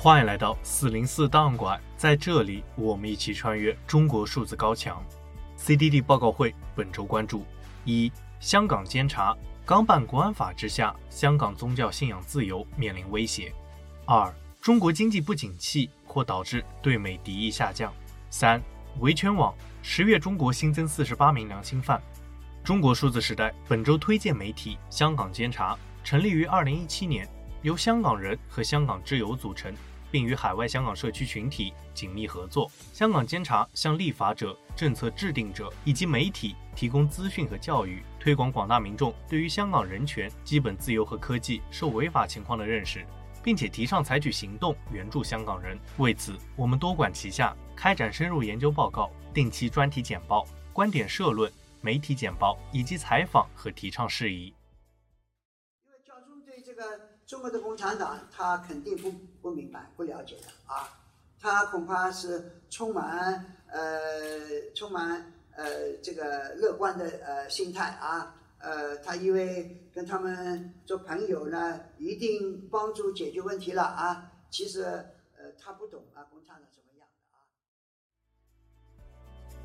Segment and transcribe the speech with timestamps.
[0.00, 5.04] 欢迎来到四零四档案馆，在这里我们一起穿越中国数字高墙。
[5.58, 7.44] CDD 报告会本周关注：
[7.84, 9.36] 一、香港监察
[9.66, 13.50] 港版国安法之下，香港宗教信仰自由面临威胁；
[14.04, 17.90] 二、中国经济不景气或导致对美敌意下降；
[18.30, 18.62] 三、
[19.00, 22.00] 维权网十月中国新增四十八名良心犯。
[22.62, 27.28] 中国数字时代本周推荐媒体香港监察，成立于二零一七年。
[27.62, 29.74] 由香港人和香港之友组成，
[30.10, 32.70] 并与海外香港社区群体紧密合作。
[32.92, 43.04] 香港监察向立法者、政策制定者以及媒体提供资讯和教育，推广广大民众对于香港人权、基本自由和科技受违法情况的认识，
[43.42, 45.76] 并且提倡采取行动援助香港人。
[45.96, 54.54] 为此，我们多管齐下，开展深入研究报告、定期专题简报、观点社论、媒体简报以及采访和提倡事宜。
[55.84, 57.07] 因为教宗对这个。
[57.28, 59.12] 中国的共产党，他肯定不
[59.42, 60.88] 不明白、不了解的啊，
[61.38, 63.78] 他恐怕是充满呃
[64.74, 77.44] 充满呃这个乐观的呃心态啊，呃，他以为跟他们做朋友呢，一定帮助解决问题了啊，其实呃他不懂啊，共产党怎么样的啊。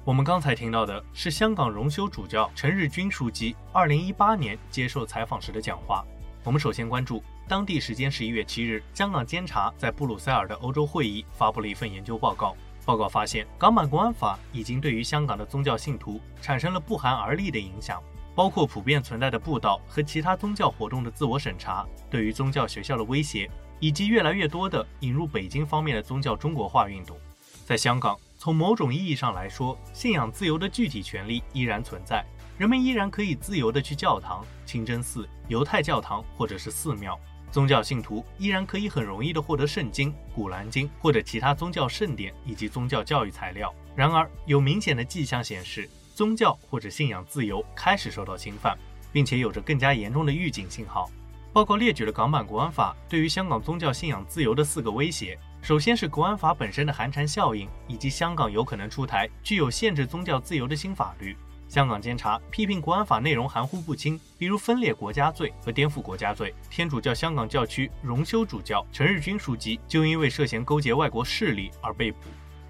[0.03, 6.05] 我们刚才听到的是香港荣休主教陈日君枢机二零一八年接受采访时的讲话。
[6.45, 7.23] 我们首先关注。
[7.47, 12.53] 当地时间十一月七日，香港监察在布鲁塞尔的欧洲会议发布了一份研究报告。
[12.85, 18.03] 报告发现，港版国安法已经对于香港的宗教信徒产生了不寒而栗的影响，
[18.35, 27.17] 包括普遍存在的布道和其他宗教活动的自我审查，对于宗教学校的威胁，以及越来越多的引入北京方面的宗教中国化运动。
[27.65, 32.25] 在香港，从某种意义上来说，信仰自由的具体权利依然存在，
[32.57, 37.19] 人们依然可以自由地去教堂、清真寺、犹太教堂或者是寺庙。
[37.51, 43.73] 宗教信徒依然可以很容易地获得圣经、古兰经或者其他宗教圣典以及宗教教育材料。
[43.95, 48.77] 然而，有明显的迹象显示，宗教或者信仰自由开始受到侵犯，
[49.11, 51.09] 并且有着更加严重的预警信号。
[51.51, 61.37] 报告列举了港版国安法对于香港宗教信仰自由的四个威胁：首先是国安法本身的寒蝉效应，以及香港有可能出台具有限制宗教自由的新法律。
[61.73, 66.53] 香港监察批评国安法内容含糊不清，比如分裂国家罪和颠覆国家罪。
[66.69, 72.19] 天主教香港教区荣休主教陈日君枢机就因为涉嫌勾结外国势力而被捕。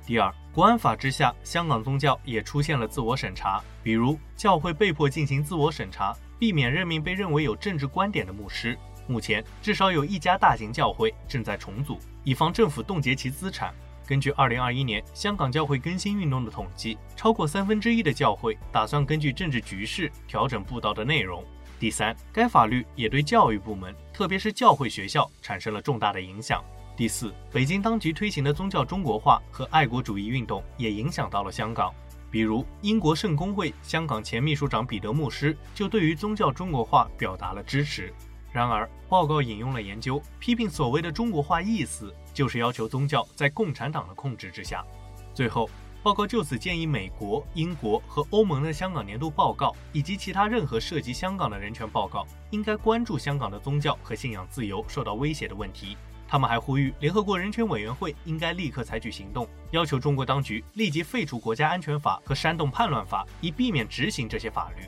[0.05, 8.77] 第二，国安法之下，香港宗教也出现了自我审查，比如教会被迫进行自我审查，避免任命被认为有政治观点的牧师。
[9.05, 13.73] 目前，至少有一家大型教会正在重组，以防政府冻结其资产。
[14.05, 21.43] 根据2021年香港教会更新运动的统计，超过三分之一的教会打算根据政治局势调整布道的内容。
[21.79, 26.63] 第三，该法律也对教育部门，特别是教会学校产生了重大的影响。
[26.95, 31.93] 第四，北京当局推行的宗教中国化和爱国主义运动也影响到了香港。
[32.29, 38.13] 比如，英国圣公会香港前秘书长彼得牧师就对于宗教中国化表达了支持。
[38.53, 44.85] 然而，报告引用了研究，批评所谓的中国化意思就是要求宗教在共产党的控制之下。
[45.33, 45.67] 最后，
[46.03, 55.97] 报告就此建议美国、英国和欧盟的香港年度报告以及其他任何涉及香港的人权报告，应该关注香港的宗教和信仰自由受到威胁的问题。
[56.27, 64.87] 他们还呼吁联合国人权委员会应该立刻采取行动，要求中国当局立即废除国家安全法和煽动叛乱法，以避免执行这些法律。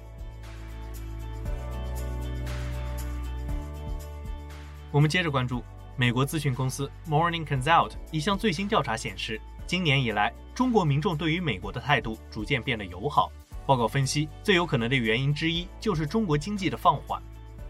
[4.95, 5.61] 我们接着关注
[5.97, 13.29] 美国咨询公司 Morning Consult 一项最新调查显示，今年以来，中国民众对于美国的态度逐渐变得友好。
[13.65, 17.21] 报告分析，最有可能的原因之一就是中国经济的放缓。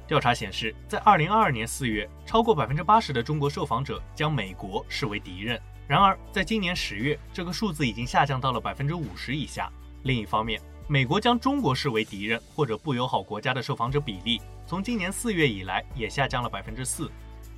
[0.06, 5.60] 调查显示，在2022年4月，超过80%的中国受访者将美国视为敌人。
[5.88, 9.68] 然而，在今年10月，这个数字已经下降到了50%以下。
[10.04, 17.10] 另一方面，美国将中国视为敌人或者不友好国家的受访者比例，从今年四月以来也下降了百分之四。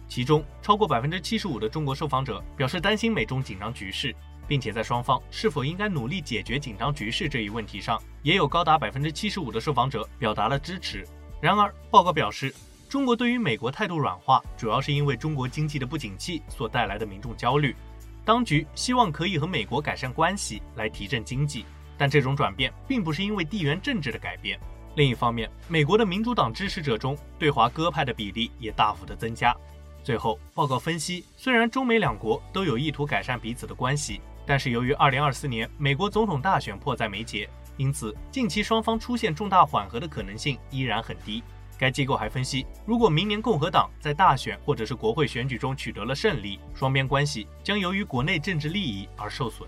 [0.08, 4.16] 其中，超过百分之七十五的中国受访者表示担心美中紧张局势，
[4.48, 11.06] 并且在双方是否应该努力解决紧张局势这一问题上，也有高达百分之七十五的受访者表达了支持。
[11.42, 12.54] 然而，报告表示，
[12.90, 17.76] 中国对于美国态度软化，主要是因为中国经济的不景气所带来的民众焦虑。
[18.24, 21.66] 当局希望可以和美国改善关系来提振经济。
[22.00, 24.60] 但这种转变并不是因为地缘政治的改变。
[24.96, 29.52] 另一方面，美国的民主党支持者中对华鸽派的比例也大幅的增加。
[30.08, 41.44] 最后，报告分析，虽然中美两国都有意图改善彼此的关系，但是由于2024年美国总统大选迫在眉睫，因此近期双方出现重大缓和的可能性依然很低。
[41.78, 49.68] 该机构还分析，如果明年共和党在大选或者是国会选举中取得了胜利，双边关系将由于国内政治利益而受损。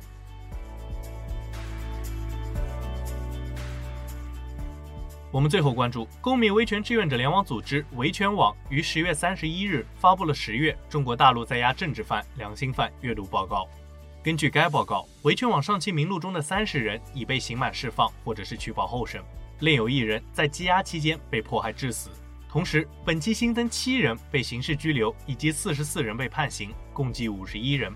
[5.32, 13.68] 我们最后关注公民维权志愿者联网组织维权网于十月三十一日发布了十月中国大陆在押政治犯、良心犯阅读报告。
[14.24, 19.22] 根据该报告，维权网上期名录中的三十人已被刑满释放或者是取保候审，
[19.60, 22.10] 另有一人在羁押期间被迫害致死。
[22.50, 27.94] 同时，本期新增七人被刑事拘留，以及四十四人被判刑，共计五十一人。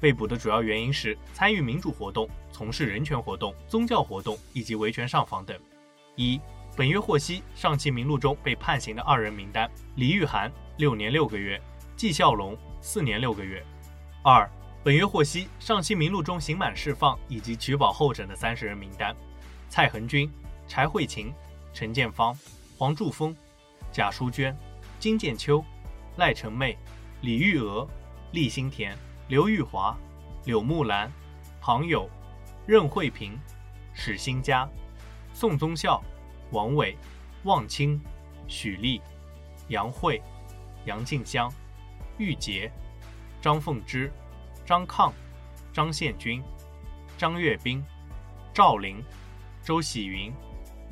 [0.00, 5.54] 被捕的主要原因是参与民主活动、从事人权活动、宗教活动以及维权上访等。
[6.16, 6.40] 一
[6.76, 11.60] 本月获悉上期名录中被判刑的二人名单：李玉涵六年六个月，
[11.96, 13.62] 纪孝龙四年六个月。
[14.22, 14.48] 二
[14.82, 19.14] 本月获悉上期名录中刑满释放以及取保候审的三十人名单：
[19.68, 20.30] 蔡恒军、
[20.66, 21.32] 柴慧琴、
[21.74, 22.34] 陈建芳、
[22.78, 23.36] 黄柱峰、
[23.92, 24.56] 贾淑娟、
[24.98, 25.62] 金建秋、
[26.16, 26.78] 赖成媚、
[27.20, 27.86] 李玉娥、
[28.32, 28.96] 厉新田、
[29.28, 29.94] 刘玉华、
[30.44, 31.12] 柳木兰、
[31.60, 32.08] 庞友、
[32.66, 33.38] 任慧萍、
[33.92, 34.66] 史新佳、
[35.34, 36.02] 宋宗孝。
[36.50, 36.96] 王伟、
[37.44, 38.00] 汪清、
[38.48, 39.00] 许丽、
[39.68, 40.20] 杨慧、
[40.84, 41.52] 杨静香、
[42.18, 42.70] 玉洁、
[43.40, 44.12] 张凤芝、
[44.64, 45.12] 张抗、
[45.72, 46.42] 张宪军、
[47.16, 47.84] 张阅兵、
[48.52, 49.02] 赵玲、
[49.62, 50.32] 周喜云、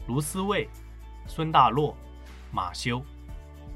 [0.06, 0.69] 卢思卫、
[1.26, 1.96] 孙大洛、
[2.52, 3.02] 马修。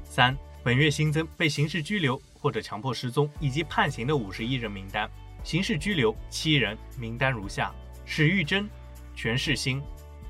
[0.03, 5.09] 三、本月新增被刑事拘留或者强迫失踪以及判刑的五十一人名单，
[5.43, 7.73] 刑事拘留七人，名单如下：
[8.05, 8.69] 史玉珍、
[9.15, 9.81] 全世兴、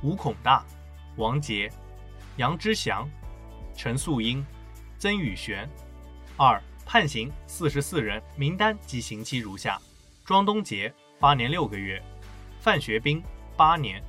[0.01, 0.65] 吴孔大。
[1.17, 1.71] 王杰、
[2.37, 3.07] 杨之祥、
[3.75, 4.43] 陈素英、
[4.97, 5.69] 曾宇璇。
[6.37, 9.79] 二、判刑四十四人，名单及刑期如下：
[10.25, 12.01] 庄东杰八年六个月，
[12.59, 13.21] 范学兵
[13.55, 14.03] 八年，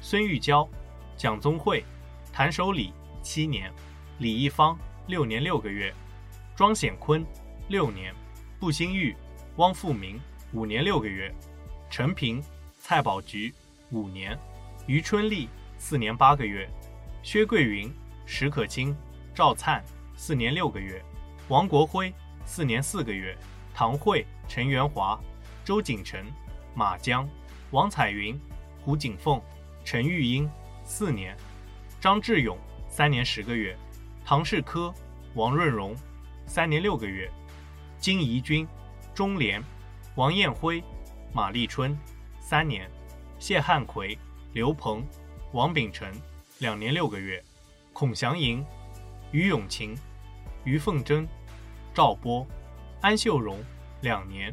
[0.00, 0.68] 孙玉娇、
[1.16, 1.84] 蒋宗慧、
[2.32, 3.72] 谭守礼七年，
[4.18, 4.76] 李一方
[5.06, 5.94] 六年六个月，
[6.56, 7.24] 庄显坤
[7.68, 8.12] 六年，
[8.58, 9.14] 步新玉、
[9.56, 10.20] 汪富明
[10.52, 11.32] 五年六个月，
[11.88, 12.42] 陈平、
[12.80, 13.54] 蔡宝菊
[13.92, 14.36] 五年，
[14.88, 15.48] 于春丽。
[15.78, 16.68] 四年八个月，
[17.22, 17.90] 薛桂云、
[18.26, 18.94] 石可清、
[19.32, 19.82] 赵灿
[20.16, 21.02] 四年六个月，
[21.46, 22.12] 王国辉
[22.44, 23.36] 四年四个月，
[23.72, 25.18] 唐慧、陈元华、
[25.64, 26.20] 周景成、
[26.74, 27.26] 马江、
[27.70, 28.38] 王彩云、
[28.82, 29.40] 胡景凤、
[29.84, 30.50] 陈玉英
[30.84, 31.36] 四年，
[32.00, 32.58] 张志勇
[32.88, 33.76] 三年十个月，
[34.24, 34.92] 唐世科、
[35.34, 35.94] 王润荣
[36.44, 37.30] 三年六个月，
[37.98, 38.66] 金怡君、
[39.14, 39.62] 钟莲、
[40.16, 40.82] 王艳辉、
[41.32, 41.96] 马丽春
[42.40, 42.90] 三年，
[43.38, 44.18] 谢汉奎、
[44.52, 45.06] 刘鹏。
[45.52, 46.06] 王秉成，
[46.58, 47.40] 两年六个月；
[47.94, 48.62] 孔祥银、
[49.32, 49.96] 于永琴、
[50.64, 51.26] 于凤珍、
[51.94, 52.46] 赵波、
[53.00, 53.58] 安秀荣，
[54.02, 54.52] 两年；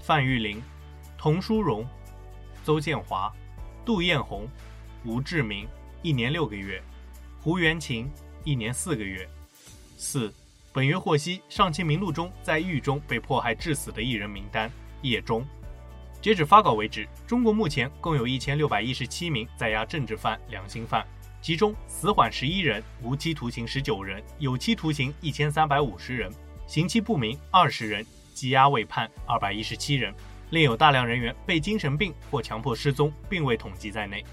[0.00, 0.62] 范玉玲、
[1.18, 1.84] 童书荣、
[2.64, 3.32] 邹建华、
[3.84, 4.48] 杜艳红、
[5.04, 5.66] 吴志明，
[6.00, 6.80] 一年六个月；
[7.40, 8.08] 胡元琴，
[8.44, 9.28] 一年四个月。
[9.98, 10.32] 四，
[10.72, 14.70] 本月获悉上期名录中在狱中被迫害致死的艺人名单：
[15.02, 15.44] 叶忠。
[16.20, 21.06] 截止发稿为止，中国目前共有一千六百一十七名在押政治犯、良心犯，
[21.40, 26.32] 其中死缓十一人，无期徒刑十九人，有期徒刑一千三百五十人，
[26.66, 28.04] 刑期不明二十人，
[28.34, 30.12] 羁押未判二百一十七人，
[30.50, 34.24] 另有大量人员被精神病或强迫失踪，并未统计在内。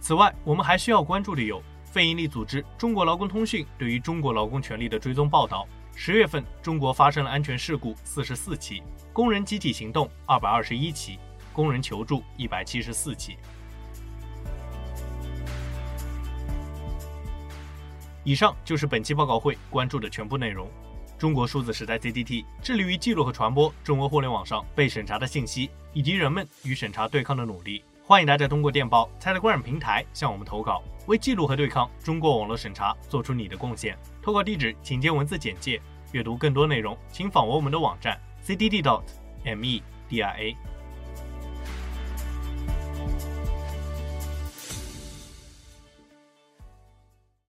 [0.00, 5.66] 此外，我们还需要关注的有非营利组织中国劳工通讯对于中国劳工权利的追踪报道。
[5.94, 8.82] 十月份，中国发生了安全事故四十四起，
[9.12, 11.18] 工人集体行动二百二十一起，
[11.52, 13.36] 工人求助一百七十四起。
[18.24, 20.68] 以上就是本期报告会关注的全部内容。
[21.18, 27.84] 中国数字时代 CDT 致力于记录和传播中国互联网上被审查的信息，以及人们与审查对抗的努力。
[28.04, 33.96] 欢迎大家通过电报 Telegram 平台向我们投稿，为记录和对抗中国网络审查做出你的贡献。
[34.20, 35.80] 投稿地址请见文字简介。
[36.10, 39.80] 阅读更多内容，请访问我们的网站 cdd.media。